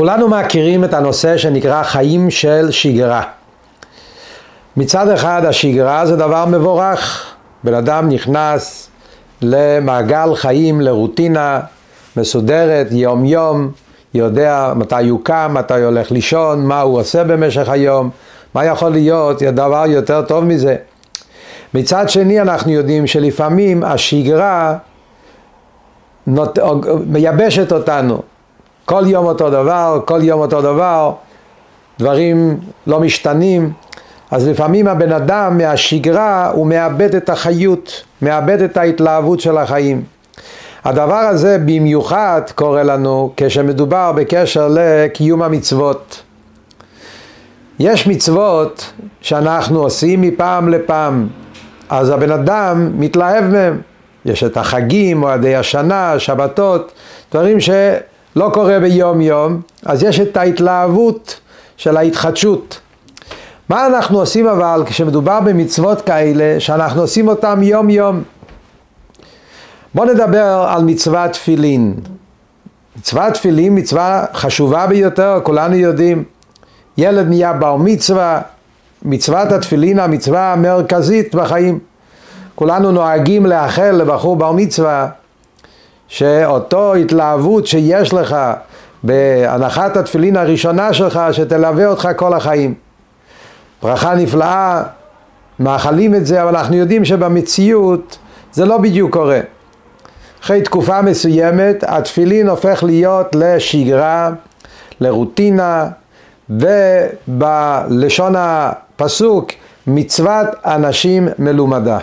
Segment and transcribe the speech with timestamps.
[0.00, 3.22] כולנו מכירים את הנושא שנקרא חיים של שגרה.
[4.76, 7.26] מצד אחד השגרה זה דבר מבורך,
[7.64, 8.90] בן אדם נכנס
[9.42, 11.60] למעגל חיים, לרוטינה
[12.16, 13.70] מסודרת, יום יום,
[14.14, 18.10] יודע מתי הוא קם, מתי הוא הולך לישון, מה הוא עושה במשך היום,
[18.54, 20.76] מה יכול להיות דבר יותר טוב מזה.
[21.74, 24.76] מצד שני אנחנו יודעים שלפעמים השגרה.
[27.06, 28.22] מייבשת אותנו,
[28.90, 31.12] כל יום אותו דבר, כל יום אותו דבר,
[31.98, 33.72] דברים לא משתנים,
[34.30, 40.02] אז לפעמים הבן אדם מהשגרה הוא מאבד את החיות, מאבד את ההתלהבות של החיים.
[40.84, 46.22] הדבר הזה במיוחד קורה לנו כשמדובר בקשר לקיום המצוות.
[47.78, 51.28] יש מצוות שאנחנו עושים מפעם לפעם,
[51.88, 53.80] אז הבן אדם מתלהב מהם.
[54.24, 56.92] יש את החגים, מועדי השנה, שבתות,
[57.32, 57.70] דברים ש...
[58.36, 61.40] לא קורה ביום יום, אז יש את ההתלהבות
[61.76, 62.80] של ההתחדשות.
[63.68, 68.22] מה אנחנו עושים אבל כשמדובר במצוות כאלה שאנחנו עושים אותם יום יום?
[69.94, 71.94] בואו נדבר על מצוות תפילין.
[72.96, 76.24] מצוות תפילין מצווה חשובה ביותר, כולנו יודעים.
[76.98, 78.40] ילד נהיה בר מצווה,
[79.02, 81.78] מצוות התפילין המצווה המרכזית בחיים.
[82.54, 85.08] כולנו נוהגים לאחל לבחור בר מצווה
[86.10, 88.36] שאותו התלהבות שיש לך
[89.02, 92.74] בהנחת התפילין הראשונה שלך, שתלווה אותך כל החיים.
[93.82, 94.82] ברכה נפלאה,
[95.60, 98.18] מאחלים את זה, אבל אנחנו יודעים שבמציאות
[98.52, 99.40] זה לא בדיוק קורה.
[100.44, 104.30] אחרי תקופה מסוימת התפילין הופך להיות לשגרה,
[105.00, 105.88] לרוטינה,
[106.50, 109.50] ובלשון הפסוק
[109.86, 111.98] מצוות אנשים מלומדה.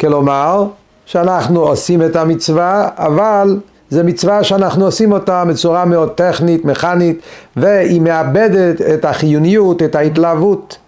[0.00, 0.64] כלומר,
[1.08, 3.58] שאנחנו עושים את המצווה, אבל
[3.90, 7.20] זה מצווה שאנחנו עושים אותה בצורה מאוד טכנית, מכנית,
[7.56, 10.78] והיא מאבדת את החיוניות, את ההתלהבות.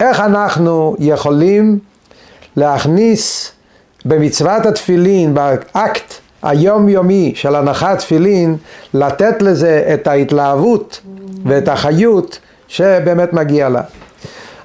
[0.00, 1.78] איך אנחנו יכולים
[2.56, 3.52] להכניס
[4.04, 8.56] במצוות התפילין, באקט היומיומי של הנחת תפילין,
[8.94, 11.00] לתת לזה את ההתלהבות
[11.44, 12.38] ואת החיות
[12.68, 13.82] שבאמת מגיע לה.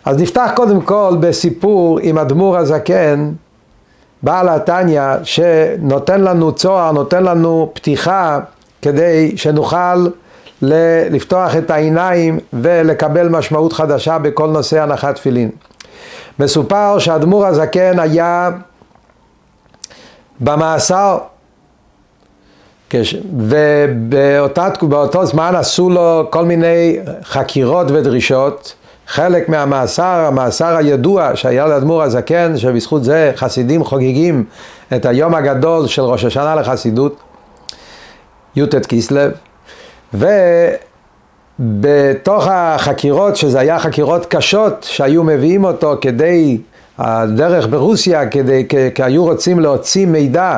[0.05, 3.31] אז נפתח קודם כל בסיפור עם אדמו"ר הזקן
[4.25, 8.39] בעל התניא שנותן לנו צוהר, נותן לנו פתיחה
[8.81, 10.07] כדי שנוכל
[10.61, 15.49] לפתוח את העיניים ולקבל משמעות חדשה בכל נושא הנחת תפילין.
[16.39, 18.49] מסופר שאדמו"ר הזקן היה
[20.39, 21.17] במאסר
[23.37, 28.75] ובאותו זמן עשו לו כל מיני חקירות ודרישות
[29.07, 34.43] חלק מהמאסר, המאסר הידוע שהיה לאדמו"ר הזקן, שבזכות זה חסידים חוגגים
[34.95, 37.19] את היום הגדול של ראש השנה לחסידות,
[38.55, 39.21] י"ט כסלו,
[41.59, 46.57] ובתוך החקירות, שזה היה חקירות קשות, שהיו מביאים אותו כדי,
[46.97, 50.57] הדרך ברוסיה, כדי, כי היו רוצים להוציא מידע,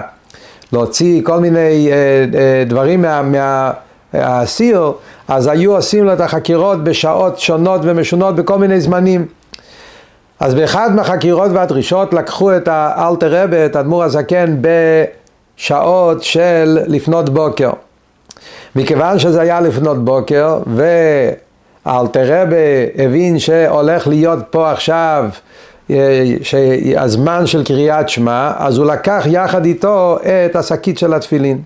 [0.74, 3.22] להוציא כל מיני אה, אה, דברים מה...
[3.22, 3.72] מה
[4.20, 4.92] האסיר,
[5.28, 9.26] אז היו עושים לו את החקירות בשעות שונות ומשונות בכל מיני זמנים.
[10.40, 17.70] אז באחד מהחקירות והדרישות לקחו את האלתר רבה, את אדמו"ר הזקן, בשעות של לפנות בוקר.
[18.76, 20.60] מכיוון שזה היה לפנות בוקר,
[21.86, 22.56] ואלתר רבה
[22.96, 25.30] הבין שהולך להיות פה עכשיו
[26.42, 31.62] שהזמן של קריאת שמע, אז הוא לקח יחד איתו את השקית של התפילין.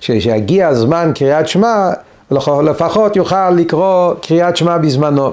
[0.00, 1.90] כשיגיע זמן קריאת שמע,
[2.64, 5.32] לפחות יוכל לקרוא קריאת שמע בזמנו.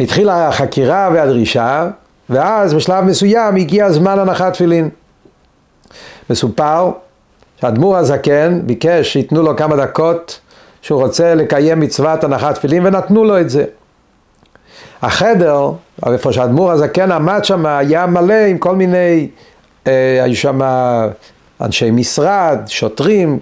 [0.00, 1.88] התחילה החקירה והדרישה,
[2.30, 4.88] ואז בשלב מסוים הגיע זמן הנחת תפילין.
[6.30, 6.90] מסופר
[7.60, 10.40] שהאדמו"ר הזקן ביקש שייתנו לו כמה דקות
[10.82, 13.64] שהוא רוצה לקיים מצוות הנחת תפילין ונתנו לו את זה.
[15.02, 15.70] החדר,
[16.12, 19.28] איפה שהאדמו"ר הזקן עמד שם, היה מלא עם כל מיני,
[19.86, 20.60] אה, היו שם
[21.60, 23.38] אנשי משרד, שוטרים,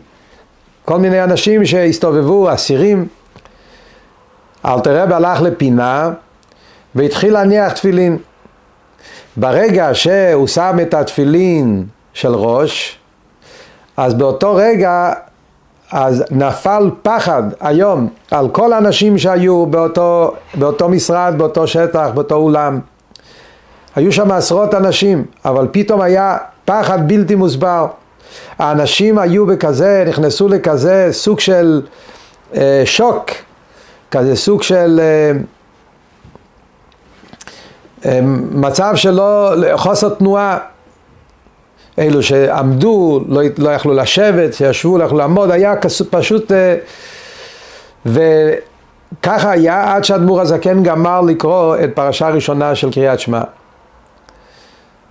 [0.84, 3.06] כל מיני אנשים שהסתובבו, אסירים.
[4.66, 6.10] אלתר רב הלך לפינה
[6.94, 8.18] והתחיל להניח תפילין.
[9.36, 12.98] ברגע שהוא שם את התפילין של ראש,
[13.96, 15.12] אז באותו רגע
[15.92, 22.80] אז נפל פחד היום על כל האנשים שהיו באותו, באותו משרד, באותו שטח, באותו אולם.
[23.96, 27.86] היו שם עשרות אנשים, אבל פתאום היה פחד בלתי מוסבר.
[28.58, 31.82] האנשים היו בכזה, נכנסו לכזה סוג של
[32.56, 33.30] אה, שוק,
[34.10, 35.32] כזה סוג של אה,
[38.10, 38.20] אה,
[38.52, 40.58] מצב שלא, חוסר תנועה.
[41.98, 45.74] אלו שעמדו, לא, לא יכלו לשבת, שישבו, לא יכלו לעמוד, היה
[46.10, 46.52] פשוט...
[46.52, 46.76] אה,
[48.06, 53.40] וככה היה עד שאדמו"ר הזקן גמר לקרוא את פרשה הראשונה של קריאת שמע.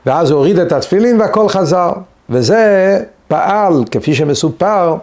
[0.06, 1.92] ואז הוא הוריד את התפילין והכל חזר.
[2.30, 4.96] וזה פעל, כפי שמסופר,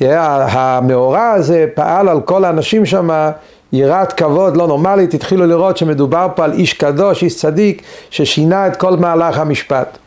[0.00, 3.30] המאורע הזה פעל על כל האנשים שם
[3.72, 8.76] יראת כבוד לא נורמלית, התחילו לראות שמדובר פה על איש קדוש, איש צדיק, ששינה את
[8.76, 9.98] כל מהלך המשפט.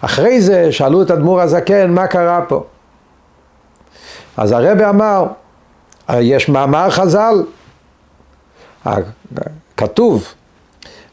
[0.00, 2.64] אחרי זה שאלו את אדמו"ר הזקן, מה קרה פה?
[4.36, 5.26] אז הרבי אמר,
[6.10, 7.44] יש מאמר חז"ל,
[9.76, 10.24] כתוב,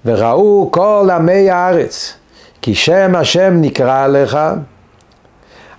[0.06, 2.13] וראו כל עמי הארץ,
[2.62, 4.38] כי שם השם נקרא עליך,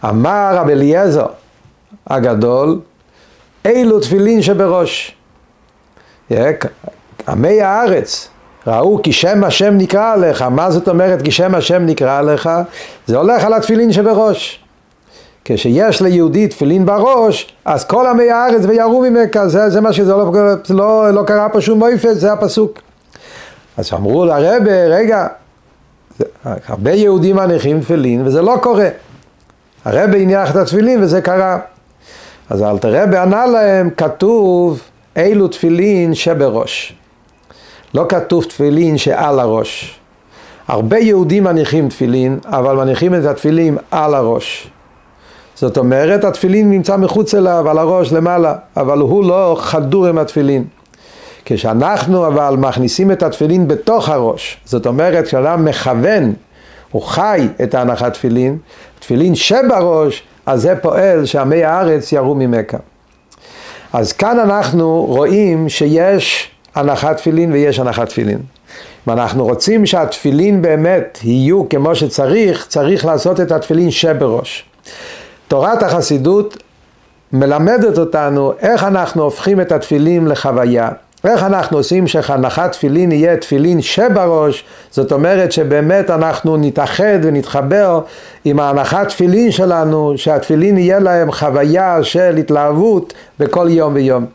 [0.05, 1.27] אמר רב אליעזר
[2.07, 2.81] הגדול,
[3.65, 5.17] אילו תפילין שבראש.
[7.29, 8.29] עמי הארץ
[8.67, 12.51] ראו כי שם השם נקרא עליך, מה זאת אומרת כי שם השם נקרא עליך?
[13.07, 14.61] זה הולך על התפילין שבראש.
[15.45, 20.33] כשיש ליהודי תפילין בראש, אז כל עמי הארץ ויראו ממכה, זה, זה מה שזה לא,
[20.71, 22.79] לא, לא קרה פה שום מויפס, זה הפסוק.
[23.77, 25.27] אז אמרו לרבה, רגע,
[26.45, 28.89] הרבה יהודים מניחים תפילין וזה לא קורה.
[29.85, 31.59] הרבה הניח את התפילין וזה קרה.
[32.51, 34.81] אז אלתר רבי ענה להם, כתוב
[35.17, 36.97] אילו תפילין שבראש.
[37.95, 40.01] לא כתוב תפילין שעל הראש.
[40.69, 44.71] הרבה יהודים מניחים תפילין, אבל מניחים את התפילין על הראש.
[45.55, 50.65] זאת אומרת, התפילין נמצא מחוץ אליו, על הראש למעלה, אבל הוא לא חדור עם התפילין.
[51.45, 56.33] כשאנחנו אבל מכניסים את התפילין בתוך הראש, זאת אומרת, כשאדם מכוון,
[56.91, 58.59] הוא חי את ההנחת תפילין,
[59.01, 62.79] תפילין שבראש, אז זה פועל שעמי הארץ ירו ממכה.
[63.93, 68.39] אז כאן אנחנו רואים שיש הנחת תפילין ויש הנחת תפילין.
[69.09, 74.65] אם אנחנו רוצים שהתפילין באמת יהיו כמו שצריך, צריך לעשות את התפילין שבראש.
[75.49, 76.57] תורת החסידות
[77.33, 80.89] מלמדת אותנו איך אנחנו הופכים את התפילין לחוויה.
[81.25, 88.01] איך אנחנו עושים שהנחת תפילין יהיה תפילין שבראש, זאת אומרת שבאמת אנחנו נתאחד ונתחבר
[88.45, 94.27] עם ההנחת תפילין שלנו, שהתפילין יהיה להם חוויה של התלהבות בכל יום ויום.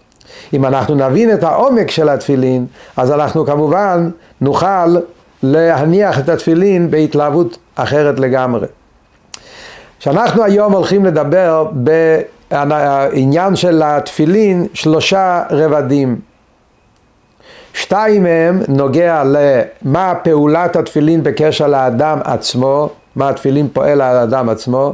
[0.53, 2.65] אם אנחנו נבין את העומק של התפילין,
[2.97, 4.09] אז אנחנו כמובן
[4.41, 4.97] נוכל
[5.43, 8.67] להניח את התפילין בהתלהבות אחרת לגמרי.
[9.99, 11.67] כשאנחנו היום הולכים לדבר
[12.49, 16.19] בעניין של התפילין שלושה רבדים.
[17.73, 24.93] שתיים מהם נוגע למה פעולת התפילין בקשר לאדם עצמו, מה התפילין פועל על האדם עצמו,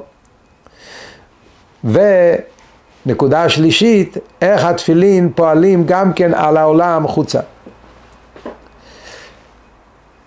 [3.06, 7.40] ונקודה שלישית, איך התפילין פועלים גם כן על העולם חוצה.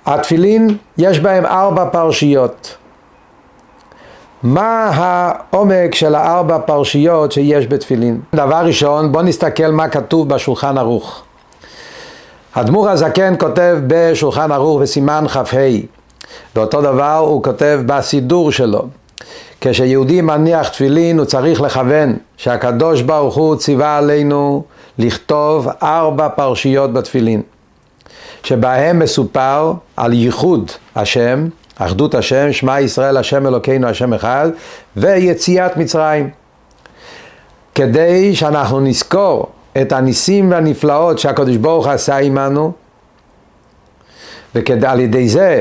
[0.07, 2.77] התפילין יש בהם ארבע פרשיות.
[4.43, 8.21] מה העומק של הארבע פרשיות שיש בתפילין?
[8.35, 11.23] דבר ראשון, בואו נסתכל מה כתוב בשולחן ערוך.
[12.55, 15.57] הדמור הזקן כותב בשולחן ערוך בסימן כ"ה,
[16.57, 18.87] ואותו דבר הוא כותב בסידור שלו.
[19.61, 24.65] כשיהודי מניח תפילין הוא צריך לכוון שהקדוש ברוך הוא ציווה עלינו
[24.99, 27.43] לכתוב ארבע פרשיות בתפילין,
[28.43, 34.49] שבהם מסופר על ייחוד השם, אחדות השם, שמע ישראל השם אלוקינו השם אחד,
[34.97, 36.31] ויציאת מצרים.
[37.75, 39.47] כדי שאנחנו נזכור
[39.81, 42.73] את הניסים והנפלאות שהקדוש ברוך עשה עמנו,
[44.55, 45.61] ועל ידי זה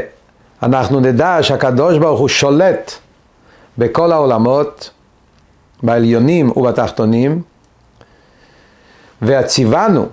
[0.63, 2.91] אנחנו נדע שהקדוש ברוך הוא שולט
[3.77, 4.89] בכל העולמות,
[5.83, 7.41] בעליונים ובתחתונים,
[9.21, 10.05] והציוונו,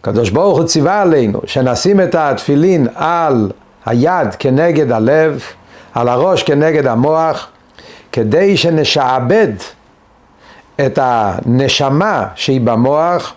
[0.00, 3.50] הקדוש ברוך הוא ציווה עלינו, שנשים את התפילין על
[3.86, 5.42] היד כנגד הלב,
[5.94, 7.48] על הראש כנגד המוח,
[8.12, 9.52] כדי שנשעבד
[10.86, 13.34] את הנשמה שהיא במוח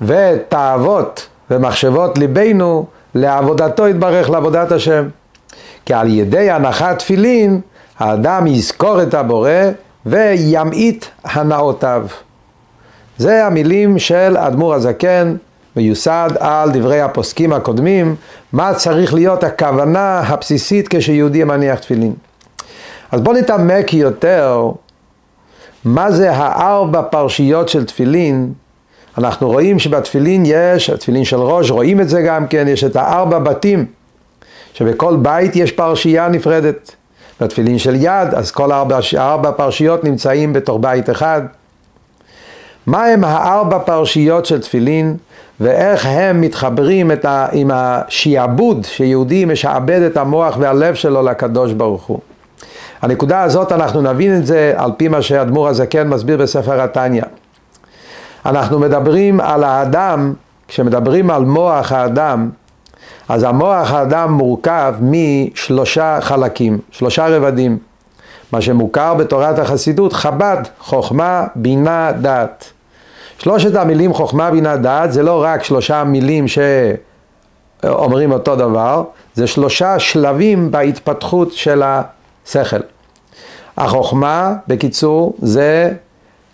[0.00, 5.08] ותאוות ומחשבות ליבנו לעבודתו יתברך לעבודת השם.
[5.86, 7.60] כי על ידי הנחת תפילין
[8.00, 9.50] האדם יזכור את הבורא
[10.06, 12.06] וימעיט הנאותיו.
[13.18, 15.36] זה המילים של אדמו"ר הזקן
[15.76, 18.16] מיוסד על דברי הפוסקים הקודמים,
[18.52, 22.14] מה צריך להיות הכוונה הבסיסית כשיהודי מניח תפילין.
[23.10, 24.70] אז בואו נתעמק יותר
[25.84, 28.52] מה זה הארבע פרשיות של תפילין?
[29.18, 33.38] אנחנו רואים שבתפילין יש, התפילין של ראש, רואים את זה גם כן, יש את הארבע
[33.38, 33.86] בתים,
[34.72, 36.94] שבכל בית יש פרשייה נפרדת.
[37.40, 41.42] בתפילין של יד, אז כל הארבע, הארבע פרשיות נמצאים בתוך בית אחד.
[42.86, 45.16] מה הם הארבע פרשיות של תפילין
[45.60, 52.18] ואיך הם מתחברים ה, עם השיעבוד שיהודי משעבד את המוח והלב שלו לקדוש ברוך הוא.
[53.02, 57.22] הנקודה הזאת אנחנו נבין את זה על פי מה שהאדמו"ר הזקן מסביר בספר התניא.
[58.46, 60.32] אנחנו מדברים על האדם,
[60.68, 62.50] כשמדברים על מוח האדם,
[63.28, 67.78] אז המוח האדם מורכב משלושה חלקים, שלושה רבדים.
[68.52, 72.72] מה שמוכר בתורת החסידות, חב"ד, חוכמה, בינה, דעת.
[73.38, 76.44] שלושת המילים חוכמה, בינה, דעת זה לא רק שלושה מילים
[77.82, 79.02] שאומרים אותו דבר,
[79.34, 82.80] זה שלושה שלבים בהתפתחות של השכל.
[83.76, 85.92] החוכמה, בקיצור, זה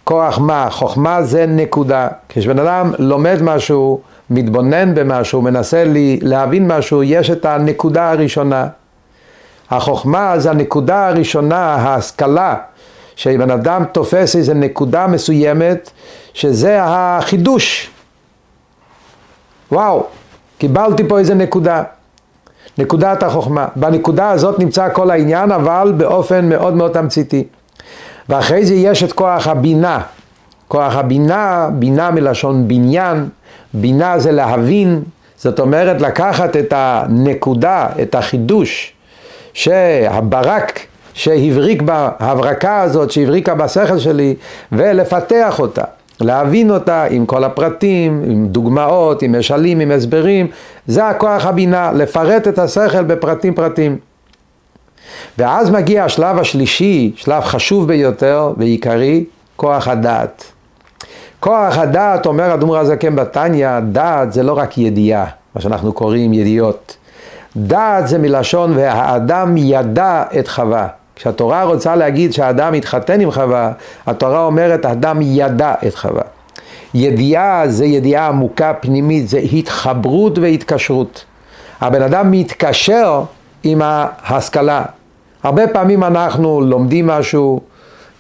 [0.05, 0.69] כוח מה?
[0.71, 2.09] חוכמה זה נקודה.
[2.29, 8.67] כשבן אדם לומד משהו, מתבונן במשהו, מנסה לי, להבין משהו, יש את הנקודה הראשונה.
[9.71, 12.55] החוכמה זה הנקודה הראשונה, ההשכלה,
[13.17, 15.91] שבן אדם תופס איזה נקודה מסוימת,
[16.35, 17.91] שזה החידוש.
[19.73, 20.07] וואו,
[20.59, 21.83] קיבלתי פה איזה נקודה.
[22.79, 23.69] נקודת החוכמה.
[23.77, 27.45] בנקודה הזאת נמצא כל העניין, אבל באופן מאוד מאוד תמציתי.
[28.29, 30.01] ואחרי זה יש את כוח הבינה.
[30.69, 33.29] כוח הבינה, בינה מלשון בניין,
[33.75, 35.03] בינה זה להבין,
[35.37, 38.93] זאת אומרת לקחת את הנקודה, את החידוש,
[39.53, 40.81] שהברק
[41.15, 44.35] שהבריק בהברקה הזאת, שהבריקה בשכל שלי,
[44.73, 45.85] ולפתח אותה.
[46.21, 50.47] להבין אותה עם כל הפרטים, עם דוגמאות, עם משלים, עם הסברים,
[50.87, 53.99] זה הכוח הבינה, לפרט את השכל בפרטים פרטים.
[55.39, 59.25] ואז מגיע השלב השלישי, שלב חשוב ביותר ועיקרי,
[59.57, 60.45] כוח הדעת.
[61.47, 66.97] כוח הדעת, אומר אדמו"ר הזקן בתניא, דעת זה לא רק ידיעה, מה שאנחנו קוראים ידיעות.
[67.57, 70.89] דעת זה מלשון והאדם ידע את חווה.
[71.17, 73.73] כשהתורה רוצה להגיד שהאדם התחתן עם חווה,
[74.07, 76.23] התורה אומרת האדם ידע את חווה.
[76.95, 81.25] ידיעה זה ידיעה עמוקה פנימית, זה התחברות והתקשרות.
[81.81, 83.23] הבן אדם מתקשר
[83.63, 84.83] עם ההשכלה.
[85.43, 87.61] הרבה פעמים אנחנו לומדים משהו,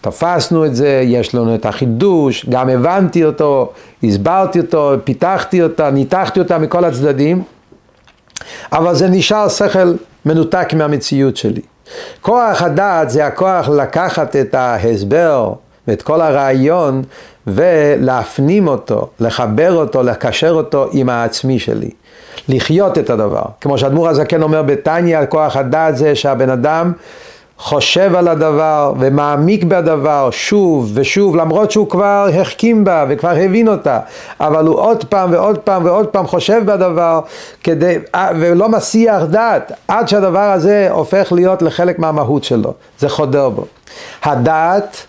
[0.07, 3.73] תפסנו את זה, יש לנו את החידוש, גם הבנתי אותו,
[4.03, 7.43] הסברתי אותו, פיתחתי אותה, ניתחתי אותה מכל הצדדים,
[8.73, 9.95] אבל זה נשאר שכל
[10.27, 11.61] מנותק מהמציאות שלי.
[12.21, 15.53] כוח הדעת זה הכוח לקחת את ההסבר
[15.89, 17.03] ואת כל הרעיון
[17.47, 21.91] ולהפנים אותו, לחבר אותו, לקשר אותו עם העצמי שלי.
[22.49, 23.45] לחיות את הדבר.
[23.61, 26.93] כמו שאדמו"ר הזקן אומר בתניא, כוח הדעת זה שהבן אדם
[27.59, 34.01] חושב על הדבר ומעמיק בדבר שוב ושוב, למרות שהוא כבר החכים בה וכבר הבין אותה,
[34.41, 37.21] אבל הוא עוד פעם ועוד פעם ועוד פעם חושב בדבר
[37.65, 37.99] כדי,
[38.41, 43.65] ולא מסיח דעת, עד שהדבר הזה הופך להיות לחלק מהמהות שלו, זה חודר בו.
[44.23, 45.07] הדעת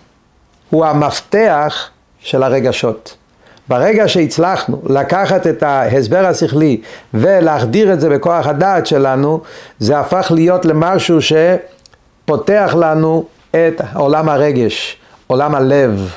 [0.70, 1.88] הוא המפתח
[2.20, 3.14] של הרגשות.
[3.68, 6.80] ברגע שהצלחנו לקחת את ההסבר השכלי
[7.14, 9.40] ולהחדיר את זה בכוח הדעת שלנו,
[9.78, 11.32] זה הפך להיות למשהו ש...
[12.28, 16.10] פותח לנו את עולם הרגש, עולם הלב,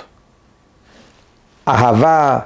[1.68, 2.39] אהבה,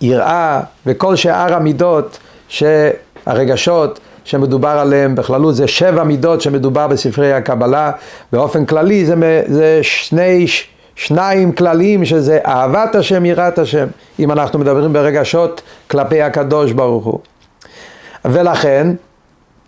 [0.00, 7.92] יראה וכל שאר המידות שהרגשות שמדובר עליהם בכללות זה שבע מידות שמדובר בספרי הקבלה.
[8.32, 10.46] באופן כללי זה, זה שני,
[10.94, 13.86] שניים כלליים שזה אהבת השם יראת השם
[14.18, 17.20] אם אנחנו מדברים ברגשות כלפי הקדוש ברוך הוא.
[18.24, 18.94] ולכן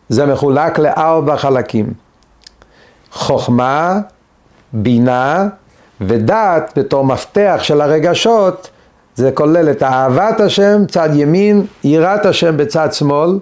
[0.09, 2.06] זה מחולק לארבע חלקים
[3.17, 3.99] חוכמה,
[4.73, 5.49] בינה
[6.01, 8.71] ודעת בתור מפתח של הרגשות
[9.15, 13.39] זה כולל את אהבת השם צד ימין, יראת השם בצד שמאל,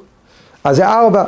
[0.65, 1.25] אז זה ארבע.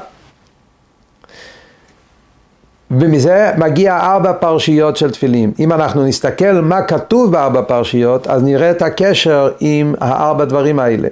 [2.91, 5.53] ומזה מגיע ארבע פרשיות של תפילים.
[5.59, 11.09] אם אנחנו נסתכל מה כתוב בארבע פרשיות, אז נראה את הקשר עם הארבע דברים האלה.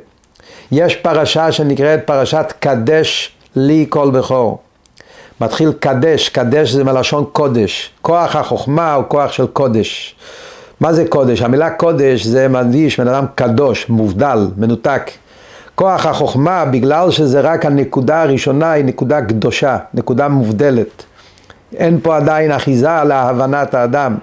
[0.73, 4.59] יש פרשה שנקראת פרשת קדש לי כל בכור.
[5.41, 10.15] מתחיל קדש, קדש זה מלשון קודש, כוח החוכמה הוא כוח של קודש.
[10.81, 11.43] מה זה קודש?
[11.43, 15.11] המילה קודש זה מדיש בן אדם קדוש, מובדל, מנותק.
[15.75, 21.05] כוח החוכמה, בגלל שזה רק הנקודה הראשונה, היא נקודה קדושה, נקודה מובדלת.
[21.77, 24.17] אין פה עדיין אחיזה להבנת האדם.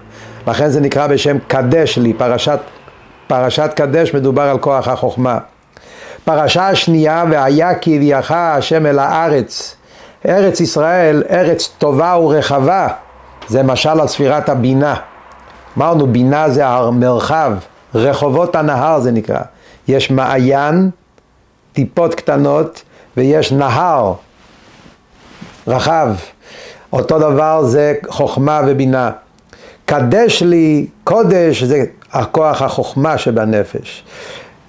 [0.46, 2.58] לכן זה נקרא בשם קדש לי, פרשת,
[3.26, 5.38] פרשת קדש מדובר על כוח החוכמה.
[6.24, 9.76] פרשה שנייה, והיה כי השם אל הארץ.
[10.28, 12.88] ארץ ישראל, ארץ טובה ורחבה,
[13.48, 14.94] זה משל על ספירת הבינה.
[15.78, 17.52] אמרנו, בינה זה המרחב,
[17.94, 19.40] רחובות הנהר זה נקרא.
[19.88, 20.90] יש מעיין,
[21.72, 22.82] טיפות קטנות,
[23.16, 24.14] ויש נהר
[25.66, 26.08] רחב.
[26.92, 29.10] אותו דבר זה חוכמה ובינה.
[29.84, 34.04] קדש לי, קודש, זה הכוח החוכמה שבנפש.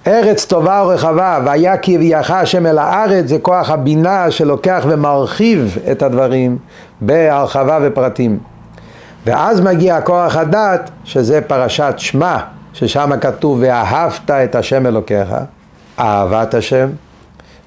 [0.06, 6.02] ארץ טובה ורחבה, והיה כי הביאך השם אל הארץ, זה כוח הבינה שלוקח ומרחיב את
[6.02, 6.58] הדברים
[7.00, 8.38] בהרחבה ופרטים.
[9.26, 12.36] ואז מגיע כוח הדת, שזה פרשת שמע,
[12.72, 15.28] ששם כתוב ואהבת את השם אלוקיך,
[15.98, 16.88] אהבת השם.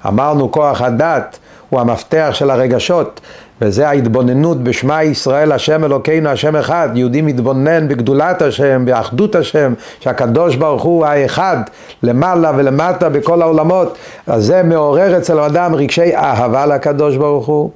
[0.07, 1.39] אמרנו כוח הדת
[1.69, 3.21] הוא המפתח של הרגשות,
[3.61, 10.55] וזה ההתבוננות בשמע ישראל השם אלוקינו השם אחד, יהודי מתבונן בגדולת השם, באחדות השם, שהקדוש
[10.55, 11.57] ברוך הוא האחד
[12.03, 13.97] למעלה ולמטה בכל העולמות,
[14.27, 17.69] אז זה מעורר אצל האדם רגשי אהבה לקדוש ברוך הוא,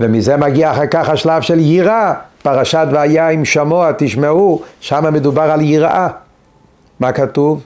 [0.00, 5.60] ומזה מגיע אחר כך השלב של יראה, פרשת והיה עם שמוע תשמעו, שם מדובר על
[5.60, 6.08] יראה,
[7.00, 7.62] מה כתוב?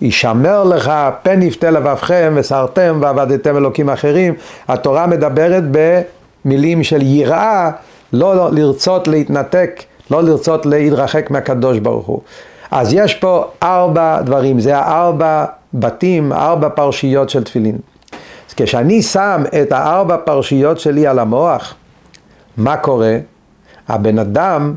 [0.00, 4.34] ישמר לך פן יפתה לבבכם וסרתם ועבדתם אלוקים אחרים.
[4.68, 5.62] התורה מדברת
[6.46, 7.70] במילים של יראה,
[8.12, 12.20] לא, לא לרצות להתנתק, לא לרצות להתרחק מהקדוש ברוך הוא.
[12.70, 17.78] אז יש פה ארבע דברים, זה הארבע בתים, ארבע פרשיות של תפילין.
[18.48, 21.74] אז כשאני שם את הארבע פרשיות שלי על המוח,
[22.56, 23.16] מה קורה?
[23.88, 24.74] הבן אדם,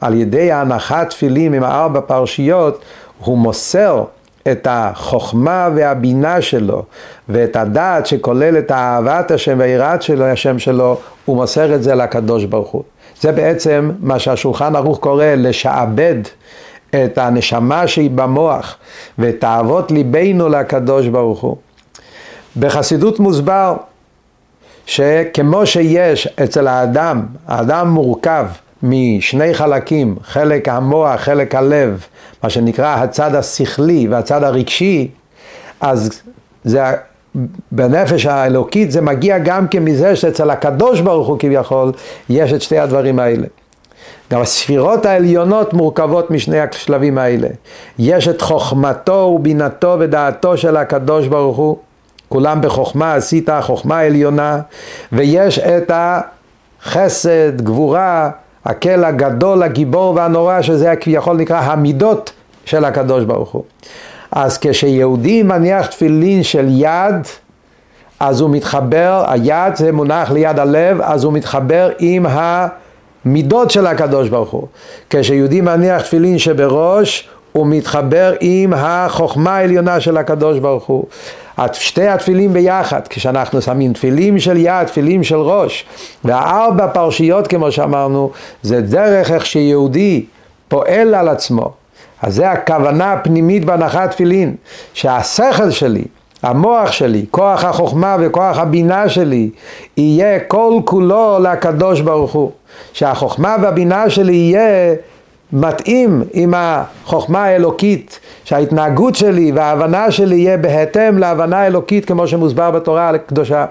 [0.00, 2.82] על ידי ההנחת תפילין עם הארבע פרשיות,
[3.24, 4.04] הוא מוסר
[4.48, 6.84] את החוכמה והבינה שלו
[7.28, 12.44] ואת הדעת שכולל את אהבת השם והיראת שלו, השם שלו, הוא מוסר את זה לקדוש
[12.44, 12.82] ברוך הוא.
[13.20, 16.16] זה בעצם מה שהשולחן ערוך קורא לשעבד
[16.90, 18.76] את הנשמה שהיא במוח
[19.18, 21.56] ואת אהבות ליבנו לקדוש ברוך הוא.
[22.56, 23.76] בחסידות מוסבר
[24.86, 28.46] שכמו שיש אצל האדם, האדם מורכב
[28.82, 32.06] משני חלקים, חלק המוח, חלק הלב,
[32.42, 35.08] מה שנקרא הצד השכלי והצד הרגשי,
[35.80, 36.22] אז
[36.64, 36.82] זה,
[37.72, 41.92] בנפש האלוקית זה מגיע גם כן מזה שאצל הקדוש ברוך הוא כביכול
[42.28, 43.46] יש את שתי הדברים האלה.
[44.32, 47.48] גם הספירות העליונות מורכבות משני השלבים האלה.
[47.98, 51.76] יש את חוכמתו ובינתו ודעתו של הקדוש ברוך הוא,
[52.28, 54.60] כולם בחוכמה עשית חוכמה עליונה,
[55.12, 58.30] ויש את החסד, גבורה,
[58.64, 62.32] הקל הגדול, הגיבור והנורא, שזה כביכול נקרא המידות
[62.64, 63.64] של הקדוש ברוך הוא.
[64.32, 67.14] אז כשיהודי מניח תפילין של יד,
[68.20, 74.28] אז הוא מתחבר, היד זה מונח ליד הלב, אז הוא מתחבר עם המידות של הקדוש
[74.28, 74.66] ברוך הוא.
[75.10, 81.04] כשיהודי מניח תפילין שבראש, הוא מתחבר עם החוכמה העליונה של הקדוש ברוך הוא.
[81.72, 85.84] שתי התפילים ביחד, כשאנחנו שמים תפילים של יד, תפילים של ראש,
[86.24, 88.30] והארבע פרשיות כמו שאמרנו,
[88.62, 90.24] זה דרך איך שיהודי
[90.68, 91.72] פועל על עצמו.
[92.22, 94.54] אז זה הכוונה הפנימית בהנחת תפילין,
[94.94, 96.04] שהשכל שלי,
[96.42, 99.50] המוח שלי, כוח החוכמה וכוח הבינה שלי,
[99.96, 102.50] יהיה כל כולו לקדוש ברוך הוא.
[102.92, 104.94] שהחוכמה והבינה שלי יהיה
[105.52, 113.10] מתאים עם החוכמה האלוקית, שההתנהגות שלי וההבנה שלי יהיה בהתאם להבנה האלוקית כמו שמוסבר בתורה
[113.10, 113.66] הקדושה.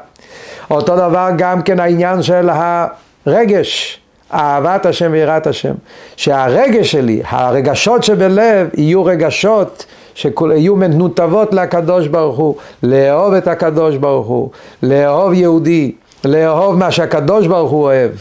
[0.71, 3.99] אותו דבר גם כן העניין של הרגש,
[4.33, 5.73] אהבת השם ויראת השם.
[6.15, 14.27] שהרגש שלי, הרגשות שבלב יהיו רגשות שיהיו מנותבות לקדוש ברוך הוא, לאהוב את הקדוש ברוך
[14.27, 14.49] הוא,
[14.83, 15.91] לאהוב יהודי,
[16.25, 18.11] לאהוב מה שהקדוש ברוך הוא אוהב.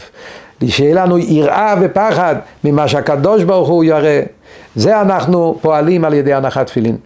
[0.67, 4.21] שיהיה לנו יראה ופחד ממה שהקדוש ברוך הוא יראה.
[4.75, 6.97] זה אנחנו פועלים על ידי הנחת תפילין.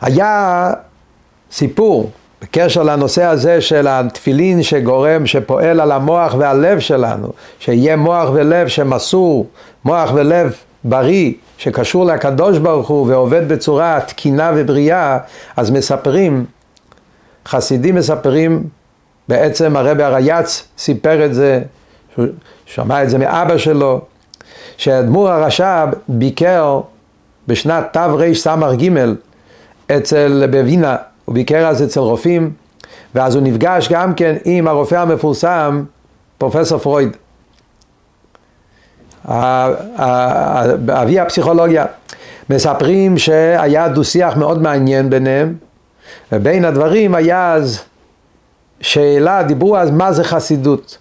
[0.00, 0.72] היה
[1.52, 2.10] סיפור
[2.42, 9.46] בקשר לנושא הזה של התפילין שגורם, שפועל על המוח והלב שלנו, שיהיה מוח ולב שמסור,
[9.84, 15.18] מוח ולב בריא, שקשור לקדוש ברוך הוא ועובד בצורה תקינה ובריאה,
[15.56, 16.44] אז מספרים,
[17.46, 18.64] חסידים מספרים,
[19.28, 21.62] בעצם הרבי הרייץ סיפר את זה
[22.16, 22.26] שהוא
[22.66, 24.00] שמע את זה מאבא שלו,
[24.76, 26.80] שהאדמו"ר הרש"ב ביקר
[27.48, 28.90] בשנת תרס"ג
[29.96, 32.52] אצל, בווינה, הוא ביקר אז אצל רופאים,
[33.14, 35.84] ואז הוא נפגש גם כן עם הרופא המפורסם,
[36.38, 37.16] פרופסור פרויד,
[40.88, 41.84] אבי הפסיכולוגיה.
[42.50, 45.54] מספרים שהיה דו-שיח מאוד מעניין ביניהם,
[46.32, 47.80] ובין הדברים היה אז
[48.80, 50.98] שאלה, דיברו אז מה זה חסידות.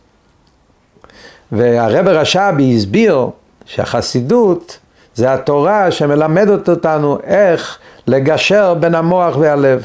[1.52, 3.28] והרב רש"בי הסביר
[3.66, 4.80] שהחסידות
[5.16, 7.78] זה התורה שמלמדת אותנו איך
[8.08, 9.84] לגשר בין המוח והלב.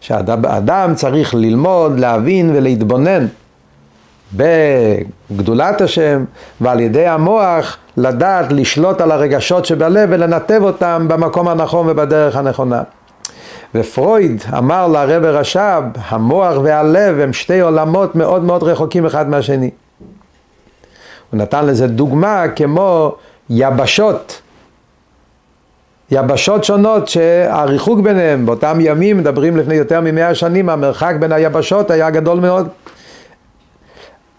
[0.00, 3.26] שאדם צריך ללמוד, להבין ולהתבונן
[4.32, 6.24] בגדולת השם
[6.60, 12.82] ועל ידי המוח לדעת לשלוט על הרגשות שבלב ולנתב אותם במקום הנכון ובדרך הנכונה.
[13.74, 19.70] ופרויד אמר לרב רש"ב, המוח והלב הם שתי עולמות מאוד מאוד רחוקים אחד מהשני.
[21.30, 23.14] הוא נתן לזה דוגמה כמו
[23.50, 24.40] יבשות.
[26.10, 32.10] יבשות שונות שהריחוק ביניהם, באותם ימים, מדברים לפני יותר ממאה שנים, המרחק בין היבשות היה
[32.10, 32.68] גדול מאוד.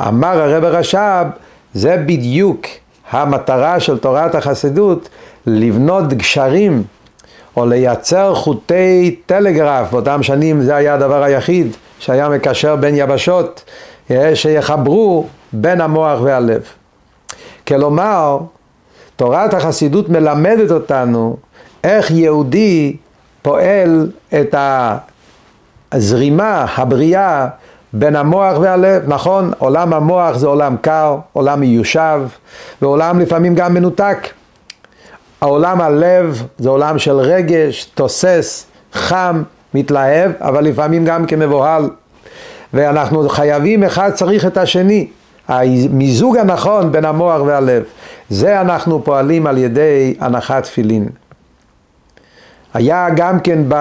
[0.08, 1.26] אמר הרב רש"ב,
[1.74, 2.66] זה בדיוק
[3.12, 5.10] המטרה של תורת החסידות
[5.46, 6.84] לבנות גשרים
[7.58, 11.68] או לייצר חוטי טלגרף, באותם שנים זה היה הדבר היחיד
[12.00, 13.64] שהיה מקשר בין יבשות,
[14.12, 16.62] אה, שיחברו בין המוח והלב.
[17.70, 18.38] כלומר,
[19.16, 21.38] תורת החסידות מלמדת אותנו
[21.84, 22.96] איך יהודי
[23.42, 24.56] פועל את
[25.92, 27.48] הזרימה, הבריאה,
[27.94, 29.04] בין המוח והלב.
[29.08, 32.22] נכון, עולם המוח זה עולם קר, עולם מיושב,
[32.82, 34.28] ועולם לפעמים גם מנותק.
[35.42, 41.90] העולם הלב זה עולם של רגש, תוסס, חם, מתלהב, אבל לפעמים גם כמבוהל.
[42.74, 45.08] ואנחנו חייבים, אחד צריך את השני.
[45.50, 47.84] המיזוג הנכון בין המוח והלב.
[48.30, 51.10] זה אנחנו פועלים על ידי הנחת תפילין.
[52.74, 53.76] היה גם כן ב...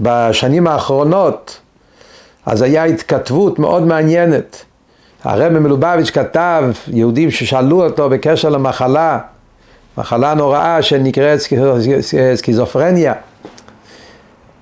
[0.00, 1.60] בשנים האחרונות,
[2.46, 4.64] אז היה התכתבות מאוד מעניינת.
[5.24, 9.18] הרב מלובביץ' כתב, יהודים ששאלו אותו בקשר למחלה,
[9.98, 11.38] מחלה נוראה שנקראת
[12.34, 13.14] סכיזופרניה,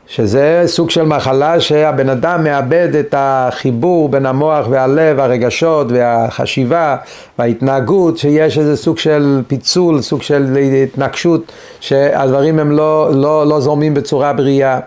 [0.07, 6.97] שזה סוג של מחלה שהבן אדם מאבד את החיבור בין המוח והלב, הרגשות והחשיבה
[7.39, 13.95] וההתנהגות, שיש איזה סוג של פיצול, סוג של התנגשות, שהדברים הם לא, לא, לא זורמים
[13.95, 14.81] בצורה בריאה.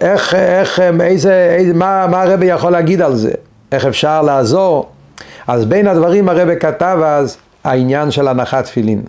[0.00, 3.32] איך, איך, איזה, איזה, מה, מה הרבי יכול להגיד על זה?
[3.72, 4.88] איך אפשר לעזור?
[5.46, 9.02] אז בין הדברים הרבי כתב אז העניין של הנחת תפילין.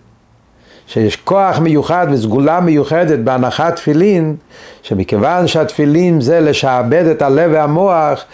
[0.94, 4.36] שיש כוח מיוחד וסגולה מיוחדת בהנחת תפילין,
[4.84, 8.26] שמכיוון שהתפילין זה לשעבד את הלב והמוח,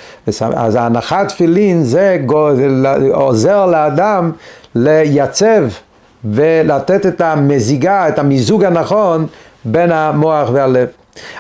[0.55, 2.17] אז ההנחת תפילין זה
[3.13, 4.31] עוזר לאדם
[4.75, 5.63] לייצב
[6.25, 9.27] ולתת את המזיגה, את המיזוג הנכון
[9.65, 10.87] בין המוח והלב.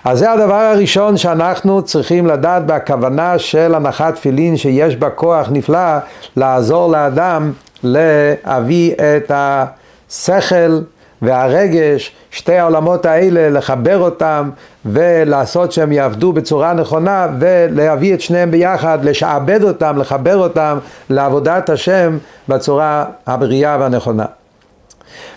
[0.03, 5.97] אז זה הדבר הראשון שאנחנו צריכים לדעת בכוונה של הנחת תפילין שיש בה כוח נפלא
[6.35, 7.51] לעזור לאדם
[7.83, 10.79] להביא את השכל
[11.21, 14.49] והרגש, שתי העולמות האלה, לחבר אותם
[14.85, 20.77] ולעשות שהם יעבדו בצורה נכונה ולהביא את שניהם ביחד, לשעבד אותם, לחבר אותם
[21.09, 22.17] לעבודת השם
[22.49, 24.25] בצורה הבריאה והנכונה.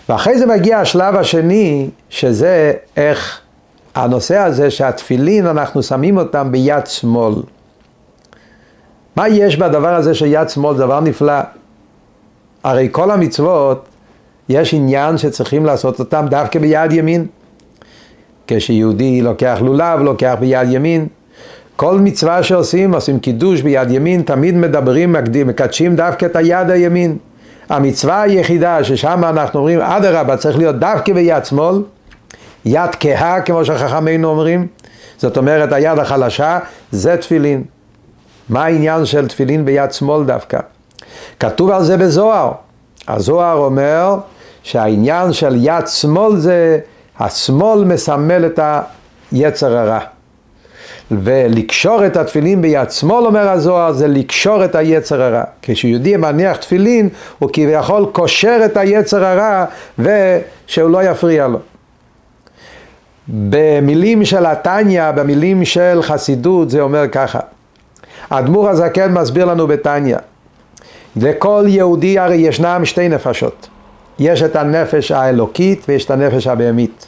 [0.09, 3.39] ואחרי זה מגיע השלב השני, שזה איך
[3.95, 7.33] הנושא הזה שהתפילין אנחנו שמים אותם ביד שמאל.
[9.15, 10.77] מה יש בדבר הזה שיד שמאל?
[10.77, 11.39] דבר נפלא.
[12.63, 13.90] הרי כל המצוות
[14.49, 17.25] יש עניין שצריכים לעשות אותם דווקא ביד ימין.
[18.47, 21.07] כשיהודי לוקח לולב, לוקח ביד ימין.
[21.75, 27.17] כל מצווה שעושים, עושים קידוש ביד ימין, תמיד מדברים, מקדים, מקדשים דווקא את היד הימין.
[27.69, 31.75] המצווה היחידה ששם אנחנו אומרים, אדרבה, צריך להיות דווקא ביד שמאל,
[32.65, 34.67] יד כהה, כמו שחכמינו אומרים,
[35.17, 36.59] זאת אומרת, היד החלשה,
[36.91, 37.63] זה תפילין.
[38.49, 40.59] מה העניין של תפילין ביד שמאל דווקא?
[41.39, 42.51] כתוב על זה בזוהר.
[43.07, 44.15] הזוהר אומר
[44.63, 46.79] שהעניין של יד שמאל זה,
[47.19, 48.59] השמאל מסמל את
[49.31, 49.99] היצר הרע.
[51.11, 55.43] ולקשור את התפילין ביד שמאל, אומר הזוהר, זה לקשור את היצר הרע.
[55.61, 57.09] כשיהודי מניח תפילין,
[57.39, 59.65] הוא כביכול קושר את היצר הרע,
[59.99, 61.59] ושהוא לא יפריע לו.
[63.27, 67.39] במילים של התניא, במילים של חסידות, זה אומר ככה.
[68.29, 70.17] האדמו"ר הזקן מסביר לנו בתניא,
[71.15, 73.67] לכל יהודי הרי ישנם שתי נפשות.
[74.19, 77.07] יש את הנפש האלוקית ויש את הנפש הבהמית.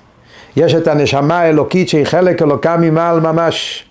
[0.55, 3.85] יש את הנשמה האלוקית שהיא חלק אלוקה ממעל ממש.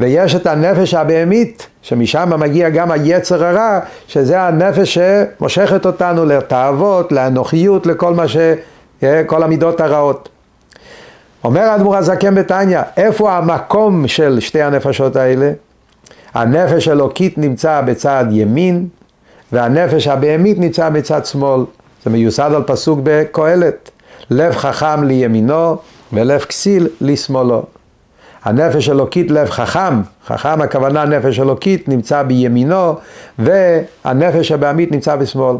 [0.00, 7.86] ויש את הנפש הבהמית, שמשם מגיע גם היצר הרע, שזה הנפש שמושכת אותנו לתאוות, לאנוכיות,
[7.86, 8.36] לכל מה ש...
[9.26, 10.28] כל המידות הרעות.
[11.44, 15.52] אומר האדמו"ר הזקן בתניא, איפה המקום של שתי הנפשות האלה?
[16.34, 18.88] הנפש אלוקית נמצא בצד ימין,
[19.52, 21.64] והנפש הבהמית נמצא בצד שמאל.
[22.04, 23.90] זה מיוסד על פסוק בקהלת.
[24.30, 25.76] לב חכם לימינו
[26.12, 27.62] ולב כסיל לשמאלו.
[28.44, 32.94] הנפש אלוקית לב חכם, חכם הכוונה נפש אלוקית נמצא בימינו
[33.38, 35.56] והנפש הבהמית נמצא בשמאל.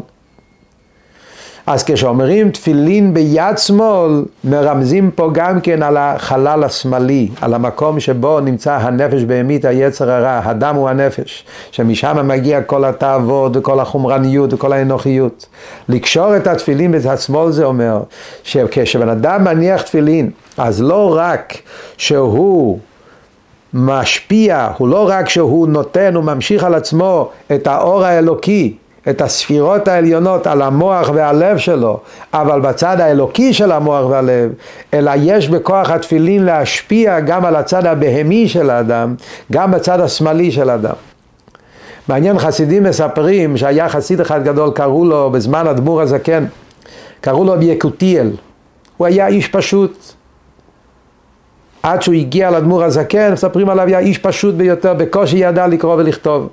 [1.67, 8.39] אז כשאומרים תפילין ביד שמאל, מרמזים פה גם כן על החלל השמאלי, על המקום שבו
[8.39, 14.73] נמצא הנפש בהמית, היצר הרע, הדם הוא הנפש, שמשם מגיע כל התאוות וכל החומרניות וכל
[14.73, 15.45] האנוכיות.
[15.89, 18.01] לקשור את התפילין בצד שמאל זה אומר,
[18.43, 21.53] שכשבן אדם מניח תפילין, אז לא רק
[21.97, 22.79] שהוא
[23.73, 28.77] משפיע, הוא לא רק שהוא נותן, הוא ממשיך על עצמו את האור האלוקי,
[29.09, 31.99] את הספירות העליונות על המוח והלב שלו,
[32.33, 34.51] אבל בצד האלוקי של המוח והלב,
[34.93, 39.15] אלא יש בכוח התפילין להשפיע גם על הצד הבהמי של האדם,
[39.51, 40.95] גם בצד השמאלי של האדם.
[42.07, 46.45] מעניין חסידים מספרים שהיה חסיד אחד גדול, קראו לו בזמן אדמו"ר הזקן,
[47.21, 48.31] קראו לו יקותיאל.
[48.97, 50.13] הוא היה איש פשוט.
[51.83, 56.49] עד שהוא הגיע לאדמו"ר הזקן, מספרים עליו, היה איש פשוט ביותר, בקושי ידע לקרוא ולכתוב.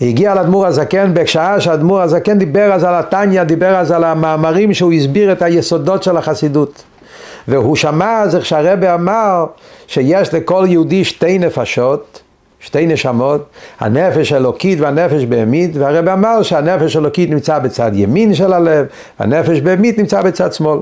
[0.00, 4.92] הגיע לאדמו"ר הזקן בשעה שהאדמו"ר הזקן דיבר אז על התניא, דיבר אז על המאמרים שהוא
[4.92, 6.82] הסביר את היסודות של החסידות.
[7.48, 9.46] והוא שמע אז איך שהרבא אמר
[9.86, 12.22] שיש לכל יהודי שתי נפשות,
[12.60, 13.46] שתי נשמות,
[13.80, 18.86] הנפש אלוקית והנפש בהמית, והרבא אמר שהנפש אלוקית נמצא בצד ימין של הלב,
[19.20, 20.78] והנפש בהמית נמצא בצד שמאל.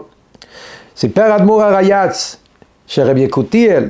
[0.96, 2.36] סיפר אדמו"ר הרייץ
[2.86, 3.84] שרב יקותיאל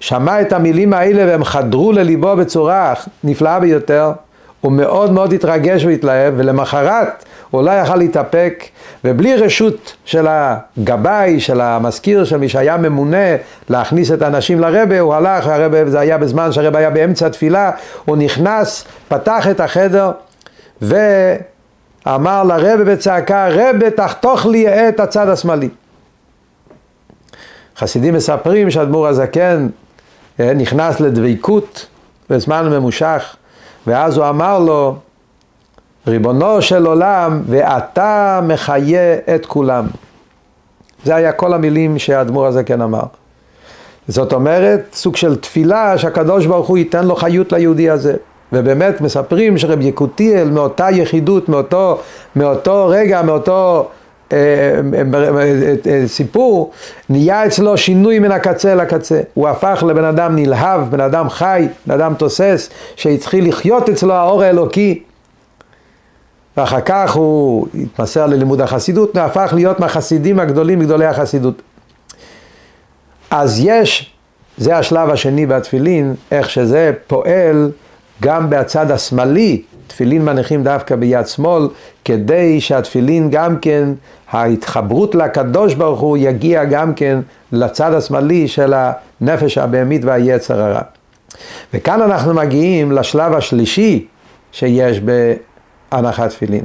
[0.00, 4.12] שמע את המילים האלה והם חדרו לליבו בצורה נפלאה ביותר,
[4.60, 8.64] הוא מאוד מאוד התרגש והתלהב, ולמחרת הוא לא יכל להתאפק,
[9.04, 13.36] ובלי רשות של הגבאי, של המזכיר, של מי שהיה ממונה
[13.68, 17.70] להכניס את האנשים לרבה, הוא הלך, הרבה, זה היה בזמן שהרבה היה באמצע התפילה,
[18.04, 20.10] הוא נכנס, פתח את החדר,
[20.82, 25.68] ואמר לרבה בצעקה, רבה תחתוך לי את הצד השמאלי.
[27.76, 29.68] חסידים מספרים שאדמו"ר הזקן
[30.40, 31.86] אה, נכנס לדביקות
[32.30, 33.36] בזמן ממושך,
[33.88, 34.96] ואז הוא אמר לו,
[36.06, 39.86] ריבונו של עולם, ואתה מחיה את כולם.
[41.04, 43.02] זה היה כל המילים שהאדמו"ר הזקן אמר.
[44.08, 48.16] זאת אומרת, סוג של תפילה שהקדוש ברוך הוא ייתן לו חיות ליהודי הזה.
[48.52, 51.98] ובאמת מספרים שרב יקותיאל מאותה יחידות, מאותו,
[52.36, 53.88] מאותו רגע, מאותו
[56.06, 56.70] סיפור,
[57.08, 59.20] נהיה אצלו שינוי מן הקצה לקצה.
[59.34, 64.42] הוא הפך לבן אדם נלהב, בן אדם חי, בן אדם תוסס, שהתחיל לחיות אצלו האור
[64.42, 65.02] האלוקי.
[66.56, 71.62] ואחר כך הוא התמסר ללימוד החסידות, והפך להיות מהחסידים הגדולים מגדולי החסידות.
[73.30, 74.12] אז יש,
[74.56, 77.70] זה השלב השני בתפילין, איך שזה פועל
[78.22, 79.62] גם בצד השמאלי,
[79.98, 81.68] תפילין מניחים דווקא ביד שמאל,
[82.04, 83.88] כדי שהתפילין גם כן,
[84.30, 87.18] ההתחברות לקדוש ברוך הוא יגיע גם כן
[87.52, 90.80] לצד השמאלי של הנפש הבהמית והיצר הרע.
[91.74, 94.06] וכאן אנחנו מגיעים לשלב השלישי
[94.52, 95.00] שיש
[95.92, 96.64] בהנחת תפילין,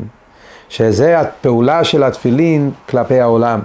[0.69, 3.60] שזה הפעולה של התפילין כלפי העולם.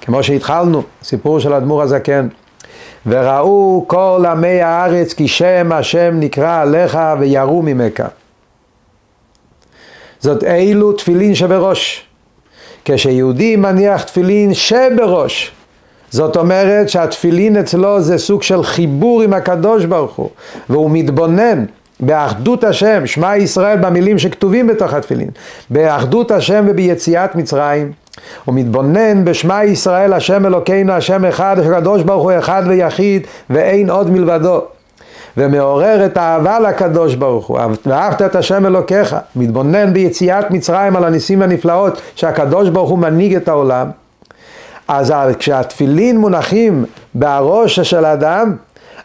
[0.00, 2.28] כמו שהתחלנו, סיפור של אדמו"ר הזקן.
[3.06, 8.02] וראו כל עמי הארץ כי שם השם נקרא עליך ויראו ממך.
[10.24, 12.04] זאת אילו תפילין שבראש.
[12.84, 15.52] כשיהודי מניח תפילין שבראש,
[16.10, 20.30] זאת אומרת שהתפילין אצלו זה סוג של חיבור עם הקדוש ברוך הוא,
[20.68, 21.64] והוא מתבונן
[22.00, 25.28] באחדות השם, שמע ישראל במילים שכתובים בתוך התפילין,
[25.70, 27.92] באחדות השם וביציאת מצרים.
[28.44, 34.10] הוא מתבונן בשמע ישראל השם אלוקינו השם אחד, הקדוש ברוך הוא אחד ויחיד ואין עוד
[34.10, 34.60] מלבדו.
[35.36, 41.42] ומעורר את האהבה לקדוש ברוך הוא, ואהבת את השם אלוקיך, מתבונן ביציאת מצרים על הניסים
[41.42, 43.90] הנפלאות שהקדוש ברוך הוא מנהיג את העולם,
[44.88, 48.56] אז כשהתפילין מונחים בראש של האדם,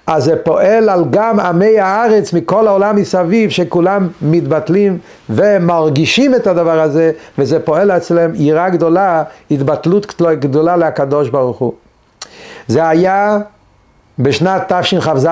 [0.08, 4.98] אז זה פועל על גם עמי הארץ מכל העולם מסביב, שכולם מתבטלים
[5.30, 11.74] ומרגישים את הדבר הזה, וזה פועל אצלם יראה גדולה, התבטלות גדולה לקדוש ברוך הוא.
[12.68, 13.38] זה היה
[14.20, 15.28] בשנת תשכ"ז,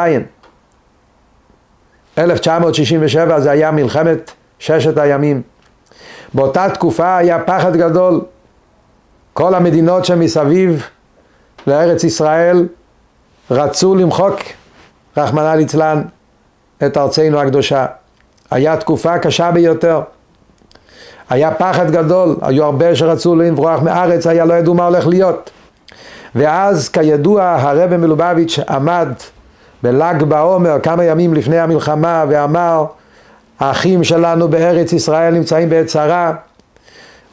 [2.18, 5.42] 1967 זה היה מלחמת ששת הימים.
[6.34, 8.22] באותה תקופה היה פחד גדול.
[9.34, 10.88] כל המדינות שמסביב
[11.68, 12.68] לארץ ישראל
[13.52, 14.40] רצו למחוק,
[15.18, 16.02] רחמנא ליצלן,
[16.86, 17.86] את ארצנו הקדושה.
[18.52, 20.02] היה תקופה קשה ביותר.
[21.30, 25.50] היה פחד גדול, היו הרבה שרצו לברוח מארץ, היה לא ידעו מה הולך להיות.
[26.36, 29.10] ואז כידוע הרבי מלובביץ' עמד
[29.84, 32.86] בל"ג בעומר כמה ימים לפני המלחמה ואמר
[33.60, 36.34] האחים שלנו בארץ ישראל נמצאים בעת צרה.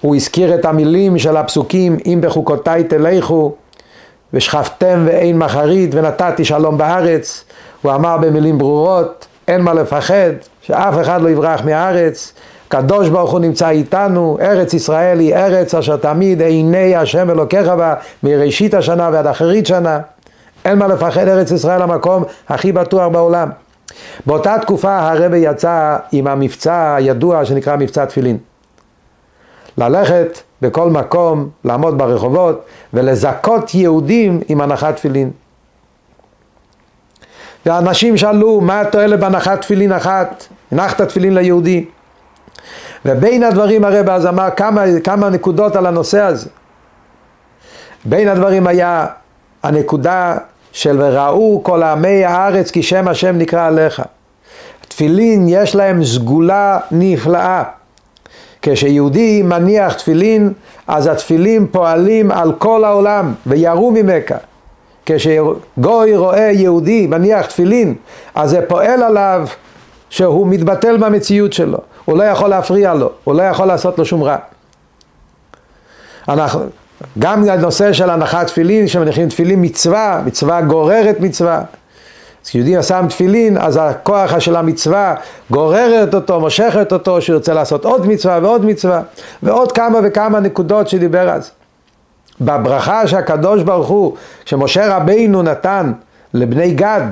[0.01, 3.55] הוא הזכיר את המילים של הפסוקים אם בחוקותיי תלכו
[4.33, 7.45] ושכבתם ואין מחרית ונתתי שלום בארץ.
[7.83, 10.31] הוא אמר במילים ברורות אין מה לפחד
[10.63, 12.33] שאף אחד לא יברח מהארץ.
[12.69, 17.95] קדוש ברוך הוא נמצא איתנו, ארץ ישראל היא ארץ אשר תמיד עיני השם אלוקיך בה
[18.23, 20.01] מראשית השנה ועד אחרית שנה
[20.65, 23.51] אין מה לפחד, ארץ ישראל המקום הכי בטוח בעולם.
[24.27, 28.39] באותה תקופה הרבי יצא עם המבצע הידוע שנקרא מבצע תפילין.
[29.79, 35.31] ללכת בכל מקום, לעמוד ברחובות ולזכות יהודים עם הנחת תפילין.
[37.67, 40.45] ואנשים שאלו, מה התועלת בהנחת תפילין אחת?
[40.73, 41.85] הנחת תפילין ליהודי.
[43.05, 46.51] ובין הדברים הרב אז אמר כמה, כמה נקודות על הנושא הזה.
[48.05, 49.07] בין הדברים היה
[49.63, 50.37] הנקודה
[50.75, 54.03] של וראו כל עמי הארץ כי שם השם נקרא עליך.
[54.89, 57.63] תפילין יש להם סגולה נפלאה.
[58.63, 60.53] כשיהודי מניח תפילין,
[60.87, 64.35] אז התפילין פועלים על כל העולם וירו ממכה.
[65.07, 67.95] כשגוי רואה יהודי מניח תפילין,
[68.35, 69.47] אז זה פועל עליו
[70.11, 74.23] שהוא מתבטל במציאות שלו, הוא לא יכול להפריע לו, הוא לא יכול לעשות לו שום
[74.23, 74.37] רע.
[76.29, 76.61] אנחנו,
[77.19, 81.63] גם הנושא של הנחת תפילין, שמניחים תפילין מצווה, מצווה גוררת מצווה.
[82.45, 85.15] אז כשיהודי שם תפילין, אז הכוח של המצווה
[85.51, 89.03] גוררת אותו, מושכת אותו, שירצה לעשות עוד מצווה ועוד מצווה,
[89.43, 91.51] ועוד כמה וכמה נקודות שדיבר אז.
[92.41, 95.93] בברכה שהקדוש ברוך הוא, שמשה רבינו נתן
[96.35, 97.07] לבני גד,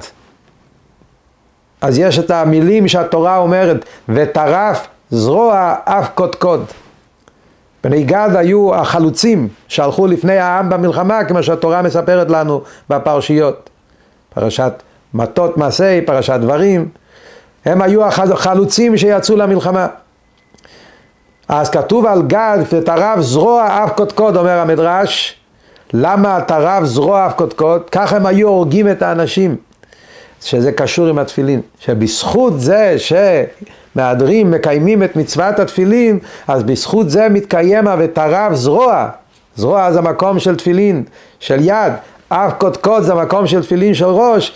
[1.80, 6.64] אז יש את המילים שהתורה אומרת, וטרף זרוע אף קודקוד.
[7.84, 13.70] בני גד היו החלוצים שהלכו לפני העם במלחמה, כמו שהתורה מספרת לנו בפרשיות.
[14.34, 14.72] פרשת
[15.14, 16.88] מטות מעשי, פרשת דברים.
[17.64, 19.86] הם היו החלוצים שיצאו למלחמה.
[21.48, 25.36] אז כתוב על גד, ותרב זרוע אף קודקוד, אומר המדרש.
[25.92, 27.90] למה תרב זרוע אף קודקוד?
[27.90, 29.56] ככה הם היו הורגים את האנשים.
[30.40, 31.60] שזה קשור עם התפילין.
[31.78, 32.94] שבזכות זה
[33.94, 39.08] שמהדרים, מקיימים את מצוות התפילין, אז בזכות זה מתקיים ה"ותרב זרוע".
[39.56, 41.04] זרוע זה מקום של תפילין,
[41.40, 41.92] של יד.
[42.28, 44.54] אף קודקוד זה מקום של תפילין של ראש,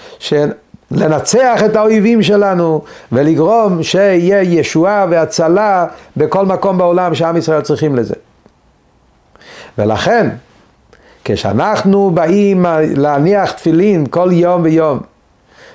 [0.90, 8.14] לנצח את האויבים שלנו ולגרום שיהיה ישועה והצלה בכל מקום בעולם שעם ישראל צריכים לזה.
[9.78, 10.28] ולכן,
[11.24, 15.00] כשאנחנו באים להניח תפילין כל יום ויום,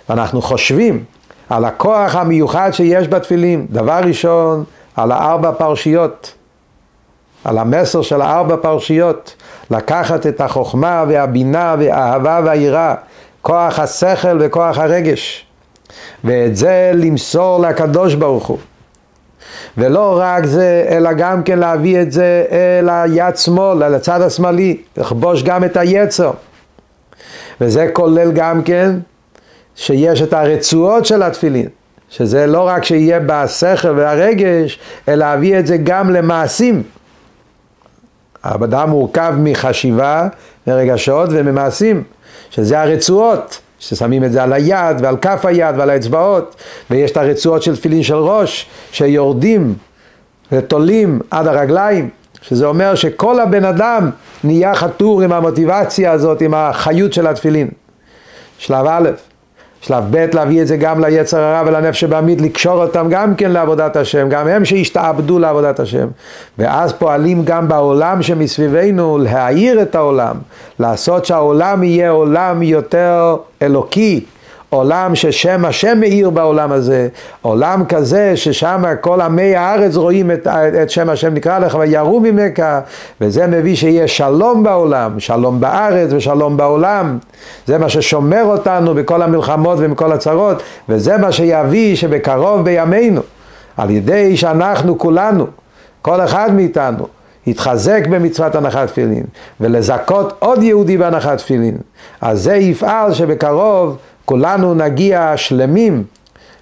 [0.10, 1.04] ואנחנו חושבים
[1.52, 4.64] על הכוח המיוחד שיש בתפילין, דבר ראשון,
[4.96, 6.34] על הארבע פרשיות,
[7.44, 9.36] על המסר של הארבע פרשיות,
[9.72, 12.96] לקחת את החוכמה והבינה והאהבה והיראה
[13.42, 15.46] כוח השכל וכוח הרגש,
[16.24, 18.58] ואת זה למסור לקדוש ברוך הוא.
[19.78, 24.78] ולא רק זה, אלא גם כן להביא את זה אל היד שמאל, אל הצד השמאלי,
[24.98, 26.32] לכבוש גם את היצר.
[27.62, 28.96] וזה כולל גם כן
[29.76, 31.68] שיש את הרצועות של התפילין,
[32.10, 36.84] שזה לא רק שיהיה בשכל והרגש, אלא להביא את זה גם למעשים.
[38.44, 40.28] האדם מורכב מחשיבה,
[40.68, 42.04] מרגשות וממעשים.
[42.50, 46.56] שזה הרצועות, ששמים את זה על היד ועל כף היד ועל האצבעות,
[46.90, 49.76] ויש את הרצועות של תפילין של ראש, שיורדים
[50.52, 52.10] ותולים עד הרגליים,
[52.42, 54.10] שזה אומר שכל הבן אדם
[54.44, 57.68] נהיה חתור עם המוטיבציה הזאת, עם החיות של התפילין.
[58.58, 59.10] שלב א',
[59.82, 63.96] שלב ב' להביא את זה גם ליצר הרע ולנפש שבעמית, לקשור אותם גם כן לעבודת
[63.96, 66.08] השם, גם הם שהשתעבדו לעבודת השם.
[66.58, 70.36] ואז פועלים גם בעולם שמסביבנו להאיר את העולם,
[70.80, 74.26] לעשות שהעולם יהיה עולם יותר אלוקי,
[74.74, 77.08] עולם ששם השם מאיר בעולם הזה,
[77.42, 80.48] עולם כזה ששם כל עמי הארץ רואים את,
[80.84, 82.64] את שם השם נקרא לך ויראו ממך,
[83.22, 87.18] וזה מביא שיהיה שלום בעולם, שלום בארץ ושלום בעולם,
[87.68, 93.22] זה מה ששומר אותנו בכל המלחמות ומכל הצרות, וזה מה שיביא שבקרוב בימינו,
[93.78, 95.48] על ידי שאנחנו כולנו,
[96.02, 97.08] כל אחד מאיתנו,
[97.48, 99.24] יתחזק במצוות הנחת תפילין,
[99.62, 101.78] ולזכות עוד יהודי בהנחת תפילין,
[102.22, 103.98] אז זה יפעל שבקרוב
[104.32, 106.04] כולנו נגיע שלמים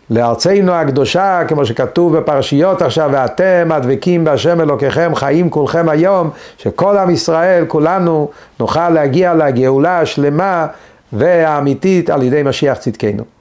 [0.10, 7.10] לארצנו הקדושה, כמו שכתוב בפרשיות עכשיו, ואתם הדבקים בהשם אלוקיכם חיים כולכם היום, שכל עם
[7.10, 8.30] ישראל, כולנו
[8.60, 10.68] נוכל להגיע לגאולה השלמה
[11.14, 13.39] והאמיתית על ידי משיח צדקנו.